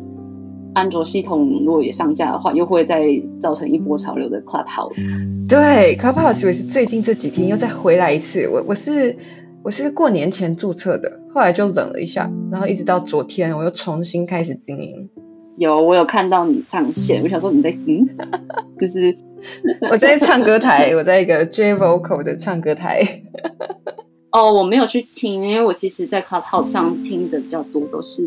[0.73, 3.05] 安卓系统如果也上架的话，又会再
[3.39, 5.07] 造成一波潮流的 Clubhouse。
[5.47, 8.49] 对，Clubhouse 也是最近这几天又再回来一次。
[8.49, 9.19] 我我是
[9.63, 15.11] 我是过年前注册的，后来就冷了一下，然后一直到昨天我又重新开始经营。
[15.59, 18.09] 有，我有看到你上线，我想说你在嗯，
[18.81, 19.15] 就是。
[19.91, 23.23] 我在唱歌台， 我在一个 J Vocal 的唱歌台。
[24.33, 28.23] 哦，我没有去听，因为我其实，在 Clubhouse 上听的比较多，都是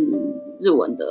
[0.60, 1.06] 日文的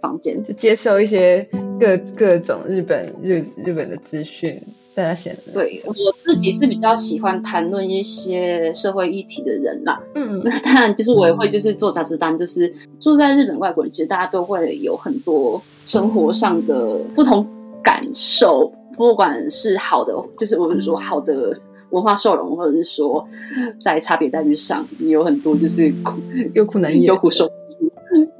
[0.00, 1.48] 房间，就接受一些
[1.80, 4.62] 各各种日本日日本的资讯。
[4.94, 5.92] 大家显得对我
[6.24, 10.00] 自己是比较喜欢谈论一些社会议题的人啦。
[10.14, 17.46] 嗯，那当然就是我也会就是做杂志单，就是住在日本外国人，其实大家都会有很多生活上的不同
[17.82, 18.72] 感受。
[18.96, 21.52] 不管是好的，就是我们说好的
[21.90, 23.24] 文化受容，或者是说
[23.80, 26.18] 在差别待遇上有很多就是苦
[26.54, 27.48] 有苦难言，有苦受。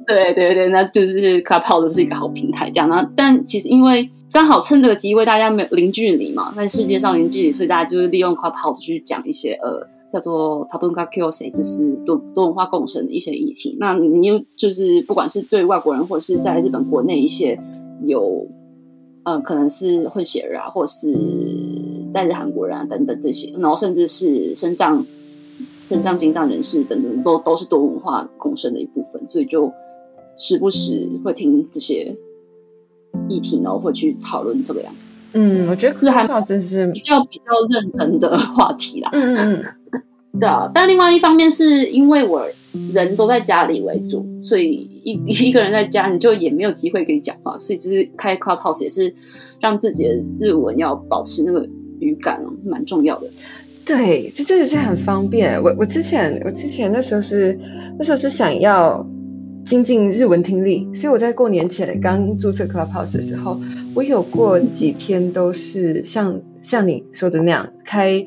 [0.07, 2.89] 对对对，那就是 Clubhouse 是一个好平台，这样。
[2.89, 13.77] 那但其实因为刚好趁这个机会，大家没有零距离嘛，在世界上零距离，所以大家就是利用 Clubhouse 去讲一些呃叫做 Tabunga Kyosei，就是多多文化共生的一些议题。
[13.79, 17.59] 那你又就是不管是对外国人，或者是在日本国内一些
[18.05, 18.47] 有。
[19.27, 21.13] 嗯，可能是混血儿啊，或是
[22.13, 25.05] 带着韩国人啊等等这些，然后甚至是身障、
[25.83, 29.69] 身障、精障人士等等，都都是多文化共生的一部分，所以就
[30.37, 32.15] 时不时会听这些
[33.27, 35.19] 议题，然后会去讨论这个样子。
[35.33, 39.09] 嗯，我觉得是还真是比较比较认真的话题啦。
[39.11, 39.63] 嗯嗯。
[40.39, 42.45] 对啊，但另外一方面是因为我
[42.93, 49.13] 人都在家里为主，所以一一个人在家，你就也没有机会可以讲话，所以就是开 Clubhouse 也是
[49.59, 51.67] 让自己的日文要保持那个
[51.99, 53.29] 语感哦，蛮重要的。
[53.85, 55.61] 对，这真的是很方便。
[55.61, 57.59] 我我之前我之前那时候是
[57.99, 59.05] 那时候是想要
[59.65, 63.59] 精进日文听力，所以我在过年前刚注册 Clubhouse 的时候，
[63.95, 68.25] 我有过几天都是像像你说的那样开，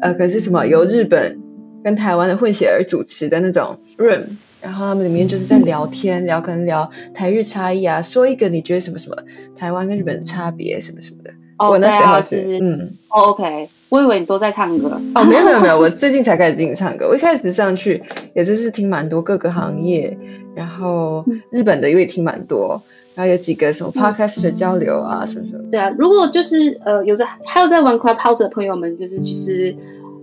[0.00, 1.38] 呃，可是什么由日本。
[1.82, 9.16] 跟台湾的混血儿主持的那种 room，然后他们里面就是在聊天，聊可能聊台日差异啊，说一个你觉得什么什么
[9.56, 11.30] 台湾跟日本的差别什么什么的。
[11.56, 15.00] Oh, 我那时候是，是嗯，哦、oh,，OK，我以为你都在唱歌。
[15.14, 17.06] 哦，没有没有没有，我最近才开始进唱歌。
[17.06, 18.02] 我一开始上去
[18.34, 20.16] 也就是听蛮多各个行业，
[20.54, 22.82] 然后日本的我也听蛮多，
[23.14, 25.64] 然后有几个什么 podcast 的交流啊什么什么。
[25.70, 29.74] 对啊，如果就是呃有在还有在玩 Clubhouse 的朋友们，就是其实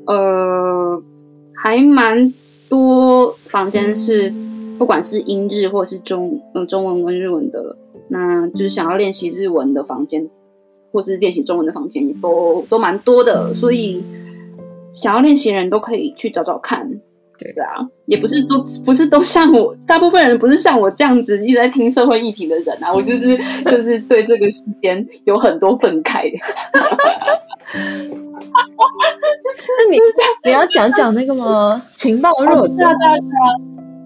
[0.06, 1.04] 呃。
[1.60, 2.32] 还蛮
[2.69, 4.34] 多房间是，
[4.77, 7.77] 不管是英日或是中嗯中文跟日文的，
[8.10, 10.30] 那就是想要练习日文的房间，
[10.91, 14.03] 或是练习中文的房间也都都蛮多的，所以
[14.93, 16.99] 想要练习的人都可以去找找看。
[17.39, 23.38] 对对啊，也不是都不是都像我，大部分人不是像我这样子一直在听社会议题的人啊，我就是
[23.69, 26.23] 就是对这个时间有很多愤慨。
[29.80, 29.97] 那你
[30.45, 31.82] 你要讲讲那个吗？
[31.95, 33.43] 情报弱者，对啊对啊对啊，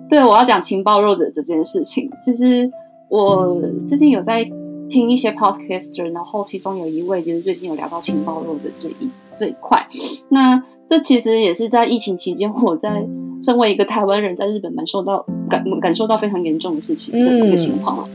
[0.09, 2.09] 对，我要讲情报弱者这件事情。
[2.25, 2.69] 就是
[3.09, 4.43] 我最近有在
[4.89, 9.85] 听一些 podcaster，然后其中有一位就是最近有聊到情报弱者这一这一块。
[10.29, 13.07] 那这其实也是在疫情期间，我在
[13.41, 18.09] 身为一个台湾人在日本蛮受到感感受到非常严重的事情的一个情况，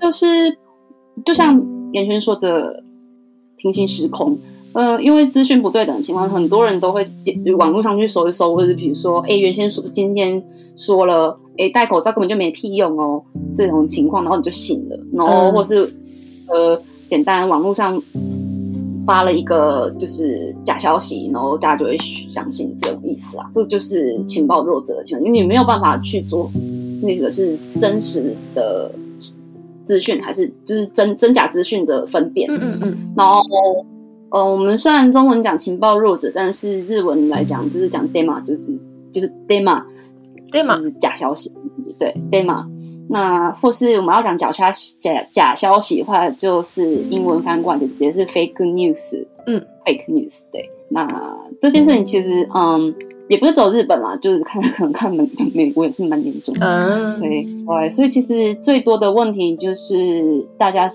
[0.00, 0.56] 就是
[1.24, 2.82] 就像妍萱说的
[3.56, 4.38] 平行时空。
[4.74, 7.04] 呃，因为资讯不对等的情况，很多人都会
[7.56, 10.42] 网络上去搜一搜，或者是比如说，哎，原先说今天
[10.76, 13.22] 说了，哎，戴口罩根本就没屁用哦，
[13.54, 15.90] 这种情况，然后你就信了，然后或是
[16.48, 18.00] 呃，简单网络上
[19.06, 21.96] 发了一个就是假消息，然后大家就会
[22.30, 26.50] 相信这种意思啊，这就是情报弱者的情况，因为你没有办法去做
[27.02, 28.92] 那个是真实的
[29.82, 33.42] 资讯还是就是真真假资讯的分辨，嗯嗯嗯，然后。
[34.30, 38.72] 呃，我们虽然中文讲情报弱者，但是日文来讲就是讲 dema，就是
[39.10, 41.54] 就是 dema，dema 就是假消息，
[41.98, 42.66] 对 dema。
[43.10, 50.42] 那或是我们要讲假消息，假假消息的话，就是英文翻过来就是也是 fake news，嗯，fake news。
[50.52, 51.08] 对，那
[51.58, 52.94] 这件事情其实，嗯，
[53.30, 60.86] 也不是走日本啦，就是看 可能看美美国也是蛮严重的，嗯，所以对，所以其实最多的问题就是大家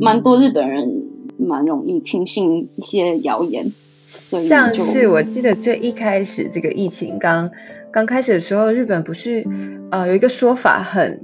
[0.00, 0.88] 蛮多日本人
[1.37, 3.71] 蛮容易轻信一些谣言，
[4.07, 7.51] 所以像是我记得最一开始这个疫情刚
[7.91, 9.45] 刚开始的时候，日本不是
[9.91, 11.21] 呃有一个说法很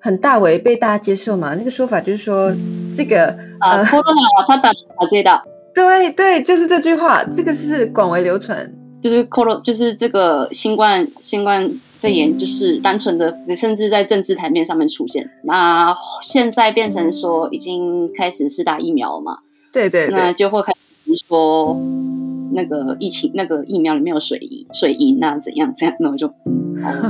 [0.00, 1.54] 很大为被大家接受嘛？
[1.54, 2.54] 那个说法就是说
[2.96, 5.42] 这个呃， コロナはただの风邪的，
[5.74, 8.72] 对对，就是这句话，这个是广为流传。
[9.00, 15.28] 就是 Coro，就是这个新冠新冠肺炎，就是单纯的，甚至在政治台面上面出现。
[15.42, 19.36] 那现在变成说已经开始施打疫苗了嘛？
[19.71, 21.79] 对对对，那就会开始说
[22.53, 26.33] 那个疫情那个疫苗里面有水银，水银啊怎样怎样，那我就，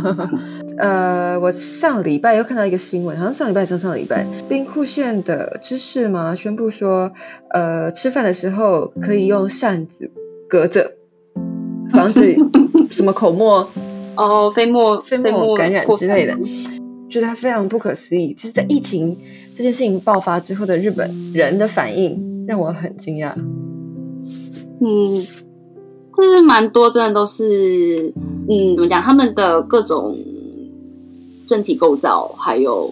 [0.78, 7.12] 呃，我上礼拜又看到一个新闻，好像上礼拜上上礼拜，兵库县的知事嘛宣布说，
[7.50, 10.12] 呃，吃饭的时候可以用扇子
[10.50, 10.96] 隔着。
[11.92, 12.38] 防止
[12.92, 13.68] 什么口沫
[14.16, 16.38] 哦，飞沫、 飞沫感染之类的，
[17.10, 18.36] 觉得它非常不可思议。
[18.36, 19.18] 就是在疫情
[19.58, 23.32] 这件事情爆发之后的日本人的反应，让我很惊讶。
[24.82, 25.24] 嗯，
[26.18, 28.12] 就是蛮多，真的都是，
[28.50, 29.04] 嗯，怎么讲？
[29.04, 30.18] 他们的各种
[31.46, 32.92] 政体构造，还有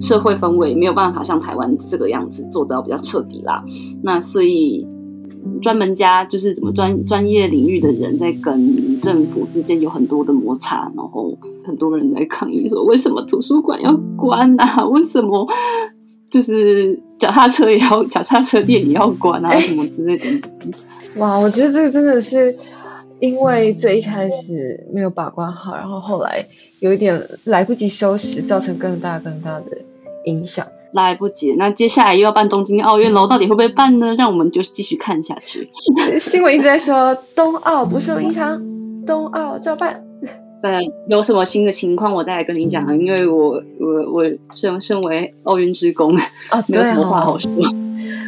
[0.00, 3.62] 社会氛围，没有办法像台湾这个样子做到比较彻底啦。
[4.02, 4.88] 那所以。
[5.62, 14.84] 专门家就是怎么专专业领域的人在跟政府之间有很多的摩擦，然后很多人在抗议说，为什么图书馆要关啊？
[14.88, 15.46] 为什么
[16.30, 19.60] 就是脚踏车也要脚踏车店也要关啊？
[19.60, 20.26] 什么之类的。
[21.16, 22.56] 哇，我觉得这个真的是
[23.20, 26.46] 因为最一开始没有把关好，然后后来
[26.80, 29.66] 有一点来不及收拾，造成更大更大的
[30.24, 30.66] 影响。
[30.92, 34.14] 来不及，那接下来又要办东京奥运喽，到底会不会办呢？
[34.14, 35.68] 让我们就继续看下去。
[36.18, 38.62] 新闻一直在说冬奥不受影响，
[39.06, 40.05] 冬奥照办。
[40.62, 42.98] 呃，有什么新的情况，我再来跟你讲。
[42.98, 47.50] 因为我我我身身为奥运之公，哦，没有什么话好说。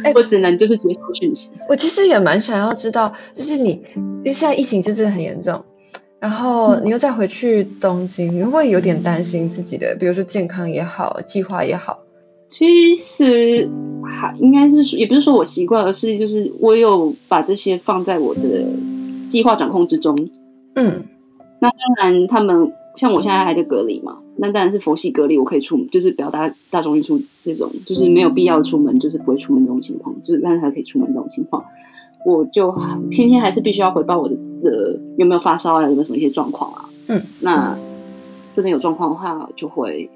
[0.03, 1.51] 哎，我只能就是接受讯息。
[1.67, 5.63] 我其实也蛮想要知道，就是你，因为现在疫情真的很严重，
[6.19, 11.99] 然后你又再回去东京，你会不会有点担心自己的，比如说健康也好，计划也好？
[12.47, 13.69] 其实
[14.03, 18.41] 还应该是说，也不是说我习惯，而是就是我有把这些放在我的
[19.27, 20.17] 计划掌控之中。
[20.75, 21.03] 嗯，
[21.59, 31.63] 那当然，他们像我现在还在隔离嘛，那当然是佛系隔离，我可以出门，就是表达大众运输这种，就是没有必要出门，就是不会出门这种情况，就是但是还可以出门这种情况，
[32.25, 32.73] 我就
[33.11, 36.85] 天天还是必须要回报我的呃有没有发烧啊，有没有什么一些状况啊。
[37.07, 37.77] 嗯，那
[38.53, 40.09] 真的有状况的话，就会。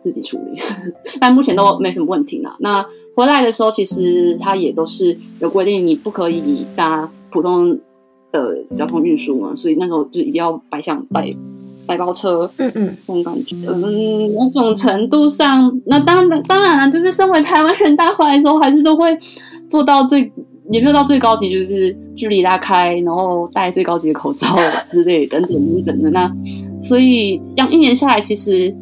[0.00, 0.60] 自己处理，
[1.18, 2.50] 但目前都没什么问题呢。
[2.58, 2.84] 那
[3.16, 7.80] 回来的时候，其实他也都是有规定，你不可以搭普通
[8.38, 11.34] 的交通运输嘛，所以那时候就一定要摆想摆
[11.86, 19.16] 摆包车，嗯嗯，这种感觉，嗯，某种程度上，那当然当然了，就是身为台湾人，大回来的时候还是都会
[19.68, 20.30] 做到最，
[20.70, 24.48] 也没有到最高级，就是距离拉开，然后戴最高级的口罩
[24.90, 26.10] 之类等等等等的。
[26.10, 26.30] 那
[26.78, 28.74] 所以这样一年下来，其实。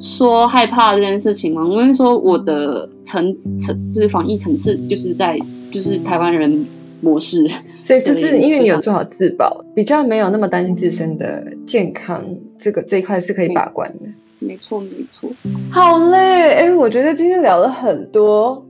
[0.00, 1.60] 说害怕这件事情嘛？
[1.60, 5.36] 我跟你说，我的层层就是防疫层次，就是在
[5.72, 6.64] 就是台湾人
[7.00, 7.46] 模式，
[7.82, 12.24] 所以就是因为你有做好自保，比较没有那么担心自身的健康，
[12.58, 14.06] 这个这一块是可以把关的。
[14.40, 15.30] 没错，没错。
[15.70, 16.16] 好嘞，
[16.54, 18.64] 哎，我觉得今天聊了很多。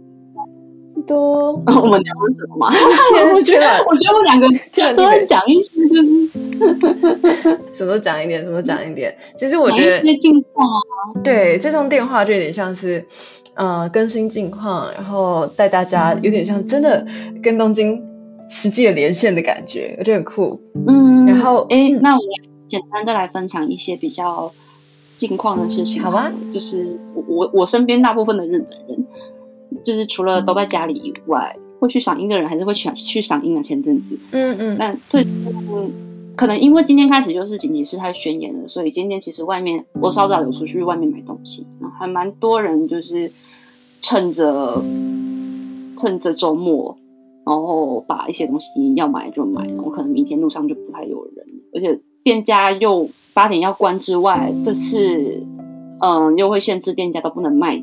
[1.07, 2.69] 多， 我们聊了什么吗？
[3.33, 4.49] 我觉得，我觉得我两个
[4.97, 9.17] 都在讲一些，就是 什么都讲一点，什么讲一点。
[9.39, 13.07] 其实我觉得，近况啊，对，这通电话就有点像是，
[13.55, 17.07] 呃，更新近况，然后带大家有点像真的
[17.45, 18.03] 跟东京
[18.49, 20.61] 实际的连线的感觉，我觉得很酷。
[20.87, 22.23] 嗯，然后，哎，那我
[22.67, 24.53] 简单再来分享一些比较
[25.17, 26.33] 近况的事情，好吧？
[26.51, 29.07] 就是我我我身边大部分的日本人。
[29.85, 33.63] 就是除了都在家里以外，会去赏樱的人还是会去去赏樱的。
[33.63, 35.93] 前阵子，嗯嗯，那最嗯，
[36.35, 41.65] 可能因为今天开始就是紧急事态宣言了，所以今天其实外面我稍早有出去外面买东西，
[41.99, 43.31] 还蛮多人就是
[44.01, 44.83] 趁着
[45.97, 46.97] 趁着周末，
[47.49, 55.43] 然后把一些东西要买就买，然后可能明天路上就不太有人，而且店家又八点要关之外，这次
[56.01, 57.83] 嗯又会限制店家都不能卖。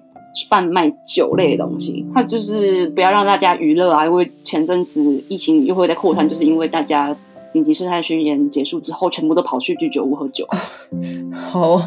[0.50, 7.16] 贩卖酒类的东西，他就是不要让大家娱乐啊，因为前阵子疫情又会在扩散，就是因为大家
[7.50, 10.46] 紧急事态宣言结束之后，全部都跑去居酒屋喝酒。
[11.32, 11.82] 好，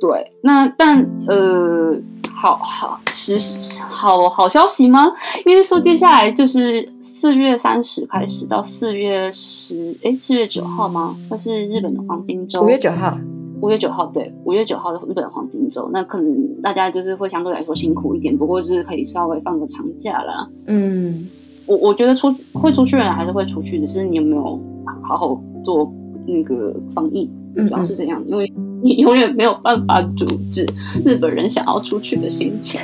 [0.00, 2.00] 对，那但呃，
[2.32, 3.36] 好好实
[3.82, 5.12] 好好消息吗？
[5.44, 6.88] 因为说接下来就是
[7.20, 11.16] 四月三十开始到四月十，哎，四月九号吗？
[11.28, 12.62] 那是日本的黄金周。
[12.62, 13.18] 五月九号，
[13.60, 15.90] 五月九号，对，五月九号的日本黄金周。
[15.92, 20.48] 那可能大家就是会相对来说辛苦一点，不过就是可以稍微放个长假啦。
[20.66, 21.26] 嗯，
[21.66, 24.56] 我我觉得出会出去的人还是会出去，只是你有没有
[25.02, 25.92] 好好做
[26.24, 30.64] 那个防疫，主要是这样，嗯嗯，因为你永远没有办法阻止
[31.04, 32.80] 日本人想要出去的心情。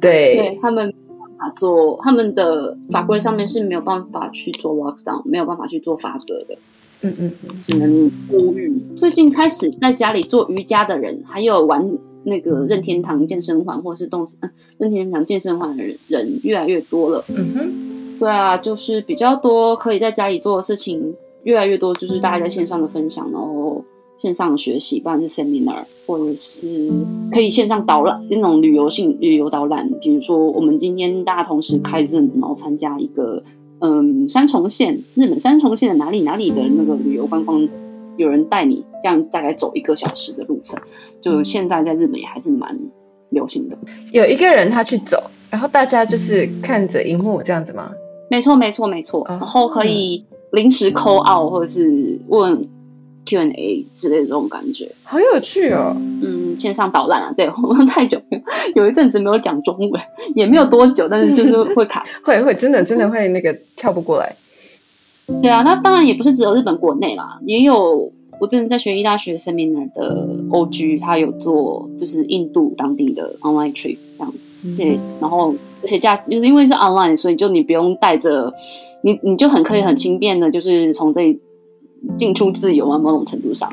[0.00, 0.90] 对， 对他们。
[1.50, 6.56] 做他们的法规上面是没有办法去做 lockdown，没有办法去做法则的。
[7.02, 8.72] 嗯嗯，只能呼吁。
[8.96, 14.26] 最近开始在家里做瑜伽的人，还有玩那个任天堂健身环或者是动
[14.78, 17.24] 任天堂健身环的人人越来越多了。
[17.28, 23.84] 嗯哼，对啊，就是比较多可以在家里做的事情越来越多，就是大家在线上的分享，然后。
[24.16, 26.90] 线上学习，不管是 seminar，或者是
[27.32, 29.90] 可以线上导览那种旅游性旅游导览。
[30.00, 33.42] 比如说，我们今天大家同时开 Zoom，然后参加一个
[33.80, 37.68] 嗯三重县日本三重县的哪里哪里的那个旅游观光，
[38.16, 40.78] 有人带你，这样大概走一个小时的路程。
[41.20, 42.78] 就现在在日本也还是蛮
[43.30, 43.76] 流行的。
[44.12, 47.90] 有一个人他去走，然后大家就是看着荧幕这样子吗？
[48.30, 49.24] 没错，没错，没错。
[49.28, 52.62] 然后可以临时 call out 或者是问。
[53.24, 55.96] Q&A 之类的这种感觉，好有趣哦。
[55.96, 58.20] 嗯，线上导览啊，对， 我们太久
[58.74, 60.02] 有一阵子没有讲中文，
[60.34, 64.34] 也没有多久，但是就是会卡， 会会真的真的会那个跳不过来。
[65.40, 68.10] 对啊，那当然也不是只有日本国内啦，也有
[68.40, 74.34] 我之前在学医大学 seminar 的 OG，他有做就是印度当地的 online trip 这样，
[74.66, 78.52] 而且然后而且价就是因为是 online，所以就你不用带着
[79.02, 81.40] 你，你就很可以很轻便的，就是从这里。
[82.16, 83.72] 进出自由啊，某种程度上，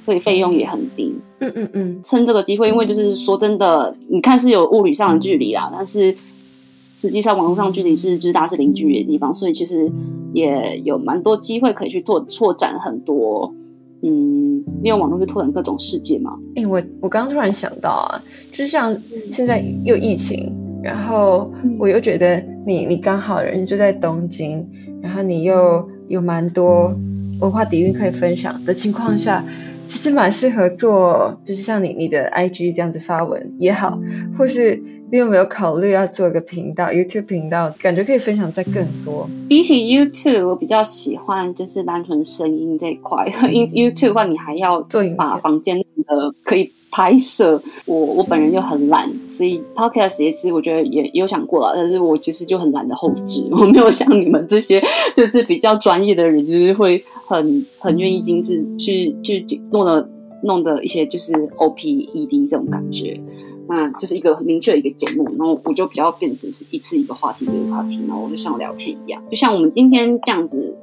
[0.00, 1.14] 所以费用也很低。
[1.38, 6.14] 嗯嗯嗯，趁这个机会，因为就是说真的，你看是有物理上的距离啦，但是
[6.94, 9.90] 实际上网络上距离是就是大家是零距离的地方，所以其实
[10.34, 13.54] 也有蛮多机会可以去拓拓展很多。
[14.02, 16.38] 嗯，利用网络去拓展各种世界嘛。
[16.56, 18.96] 哎、欸，我我刚刚突然想到啊，就是像
[19.32, 24.66] 现在又疫情，然后我又觉得你你刚好人就在东京，
[25.02, 26.94] 然后你又有蛮多。
[27.40, 29.44] 文化底蕴可以分享的情况下，
[29.88, 33.98] 其实蛮适合做，就是像你你的 IG 这样子发文也好，
[34.38, 39.28] 或是你有没有考虑要做一个频道 YouTube 频道，感觉可以分享在更多。
[39.48, 45.84] 比起 YouTube，我比较喜欢就是单纯声音这一块，因 YouTube 的话你还要做把房间的
[46.44, 46.72] 可以。
[46.90, 54.82] 拍摄我我本人就很懒，所以 podcast 也是我觉得也有想过了，但是我其实就很懒得后置， 我没有像你们这些
[55.14, 60.08] 就是比较专业的人，就是会很很愿意精致去去弄的
[60.42, 63.20] 弄的一些就是 OPED 这种感觉，
[63.68, 70.76] 那就是一个很明确的一个节目，然后我就比较变成是一次一个话题一个话题，然后我就像聊天一样，就像我们今天这样子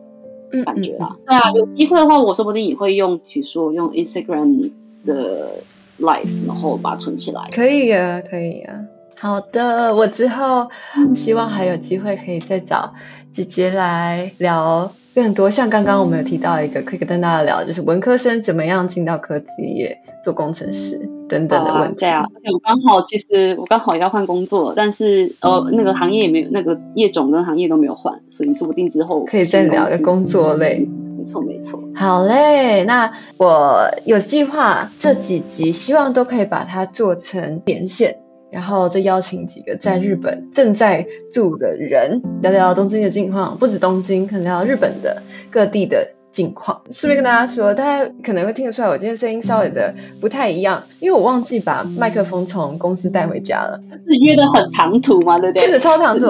[0.64, 4.72] 感觉啊，对啊，有机会的话，我说不定也会用，比如说用 Instagram
[5.06, 5.56] 的。
[6.00, 7.50] life，然后把它存起来。
[7.54, 8.74] 可以啊，可以啊。
[9.20, 10.70] 好的，我之后
[11.16, 12.94] 希望还有机会可以再找
[13.34, 15.50] 姐姐来聊更多。
[15.50, 22.02] 像刚刚我们有提到一个，可以跟大家聊，就是文科生怎么样进到科技业做工程师等等的问题。
[22.02, 30.88] 对啊，而且我刚好其实我刚好要换工作，但是呃那个行业也没有，那个业种跟行业都没有换，所以说不定之后可以再聊个工作类。
[31.18, 31.82] 没错，没错。
[31.96, 38.20] 好嘞，那我有计划这几集，希望都可以把它做成连线，
[38.52, 46.82] 然后再邀请几个在日本正在住的人，聊聊东京的近况，不止东京，可能聊日本的各地的近况。
[46.92, 53.80] 顺便跟大家说，大家可能会听得出来，我今天声音稍微的不太一样，因为我忘记把麦克风从公司带回家了。
[54.08, 55.40] 是约的很唐突吗？
[55.40, 55.64] 对不对？
[55.64, 56.26] 真的超唐突。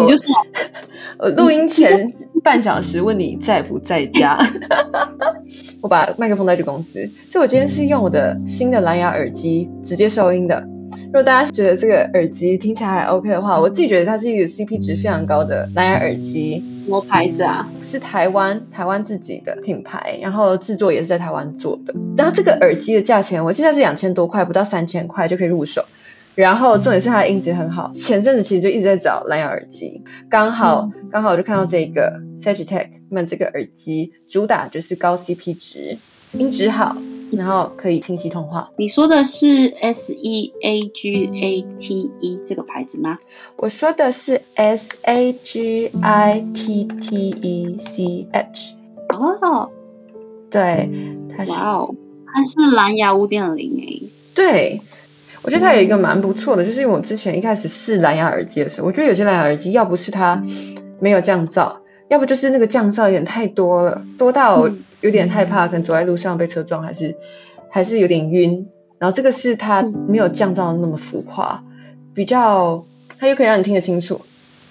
[1.20, 2.12] 我录音前
[2.44, 4.38] 半小时问你在不在家，
[5.82, 10.68] 我把麦克风带去公司，所以我今天是用我的新的蓝牙耳机直接收音的。
[11.08, 16.64] 如果大家觉得这个耳机听起来还 OK 的话，我自己觉得它是一个 CP 值非常高的蓝牙耳机。
[16.76, 17.68] 什么牌子啊？
[17.90, 21.96] 是台湾台湾自己的品牌，然后制作也是在台湾做的。
[22.18, 25.86] 然后这个耳机的价钱，我记得是两千多块，不到三千块就可以入手。
[26.36, 27.94] 然后重点是它的音质很好。
[27.96, 35.98] 前阵子其实就一直在找蓝牙耳机，刚好、嗯、刚好我就看到这个 Sagitech 们这个耳机主打就是高 CP 值，
[36.34, 36.98] 音质好，
[37.32, 38.72] 然后可以清晰通话。
[38.78, 43.18] 你说的是 S E A G A T E 这个牌子吗？
[43.58, 48.74] 我说的是 S A G I T T E C H。
[49.10, 49.70] 哦，
[50.50, 50.90] 对，
[51.36, 51.96] 它是哇哦，
[52.34, 54.04] 它是蓝牙五点零诶。
[54.34, 54.82] 对。
[55.44, 60.44] 我觉得它有一个蛮不错的，就是因为我之前一开始试蓝牙耳机的时候，我觉得有些蓝牙耳机要不是它
[61.00, 61.78] 没有降噪，
[62.10, 64.68] 要不就是那个降噪有点太多了，多到
[65.02, 67.16] 有点害怕，可能走在路上被车撞，还是
[67.70, 68.68] 还是有点晕。
[69.00, 71.64] 然后这个是它没有降噪的那么浮夸，
[72.14, 72.86] 比较
[73.20, 74.22] 它又可以让你听得清楚，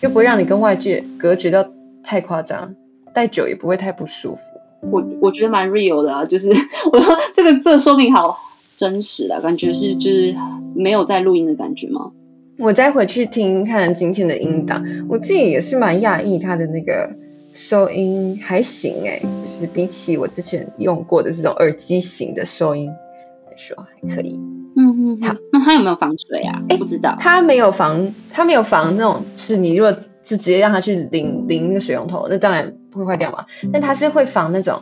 [0.00, 1.68] 又不会让你跟外界隔绝到
[2.02, 2.74] 太夸张，
[3.14, 4.42] 戴久也不会太不舒服。
[4.90, 6.50] 我我觉得蛮 real 的啊，就是
[6.92, 8.36] 我说这个这个说明好
[8.76, 10.34] 真实的感觉是就是
[10.74, 12.10] 没有在录音的感觉吗？
[12.58, 17.16] 我再回去听看今天的音档，我自己也是蛮讶异它的那个
[17.56, 24.38] 收音还行诶，就是比起我之前用过的这种耳机型的收音来说还可以。
[24.76, 26.62] 嗯嗯，好，那它有没有防水啊？
[26.68, 29.90] 诶，不知道，它没有防，它没有防那种，是你如果
[30.22, 33.46] 是直接让它去淋淋那个水龙头，那当然不会坏掉嘛。
[33.72, 34.80] 但它是会防那种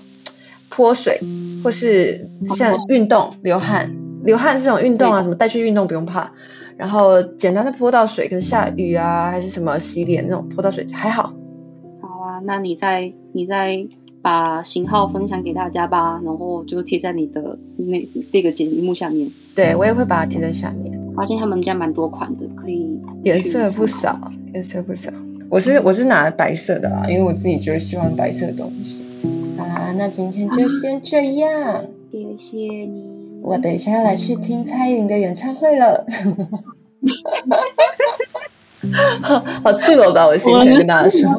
[0.68, 1.20] 泼水
[1.62, 3.94] 或是像运动流汗
[4.24, 6.32] 流汗这种运动啊，什么带去运动不用怕。
[6.76, 11.32] 然后简单的泼到水，可是下雨啊，还是什么洗脸那种泼到水还好。
[12.44, 13.86] 那你再你再
[14.22, 19.30] 把型号分享给大家吧，然后就贴在你的那那个节目下面。
[19.54, 20.98] 对，我也会把它贴在下面。
[21.14, 24.18] 发现他们家蛮多款的，可以颜色不少，
[24.52, 25.12] 颜色不少。
[25.48, 29.04] 我是我是拿白色的啦，因为我自己就是喜欢白色的东西。
[29.56, 33.04] 啊，那今天就先这样，谢谢你。
[33.42, 36.04] 我等一下要来去听蔡依林的演唱会了，
[39.62, 40.26] 好赤裸吧？
[40.26, 41.30] 我心情跟大家说，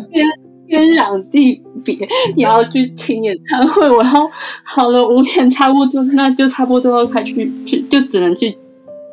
[0.68, 1.96] 天天壤地别，
[2.36, 3.90] 你要去听演唱会。
[3.90, 4.10] 我要
[4.64, 8.58] 好了，五点差不多，那就差不多要开去去，就只能去。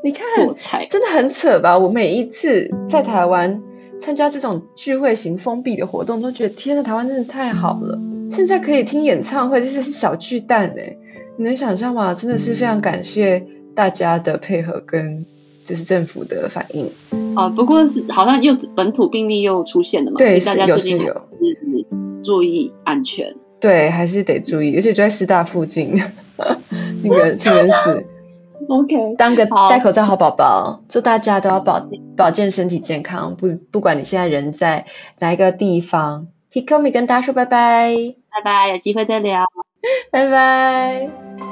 [0.04, 1.78] 你看做菜真的很扯吧？
[1.78, 3.62] 我每一次在台湾
[4.00, 8.00] 参加这种聚会型封闭的活动，都觉得天呐，台湾真的太好了。
[8.32, 10.96] 现在可以听演唱会，这是小巨蛋哎。
[11.36, 12.14] 你能想象吗？
[12.14, 15.24] 真的是非常感谢大家的配合跟
[15.64, 16.90] 就是政府的反应。
[17.36, 21.14] 哦，不过是好像又本土病例又出现了嘛，对，所以大家最近有
[22.22, 23.34] 注意安全。
[23.60, 26.00] 对，还是得注意，而且就在师大附近，
[27.02, 28.06] 那个清源寺。
[28.68, 33.34] OK， 当个戴口罩好宝宝，祝大家都要保保健身体健康。
[33.36, 34.86] 不不管你现在人在
[35.18, 39.46] 哪一个地方，Hikomi 跟大家说拜拜，拜拜，有机会再聊。
[40.12, 41.51] 拜拜。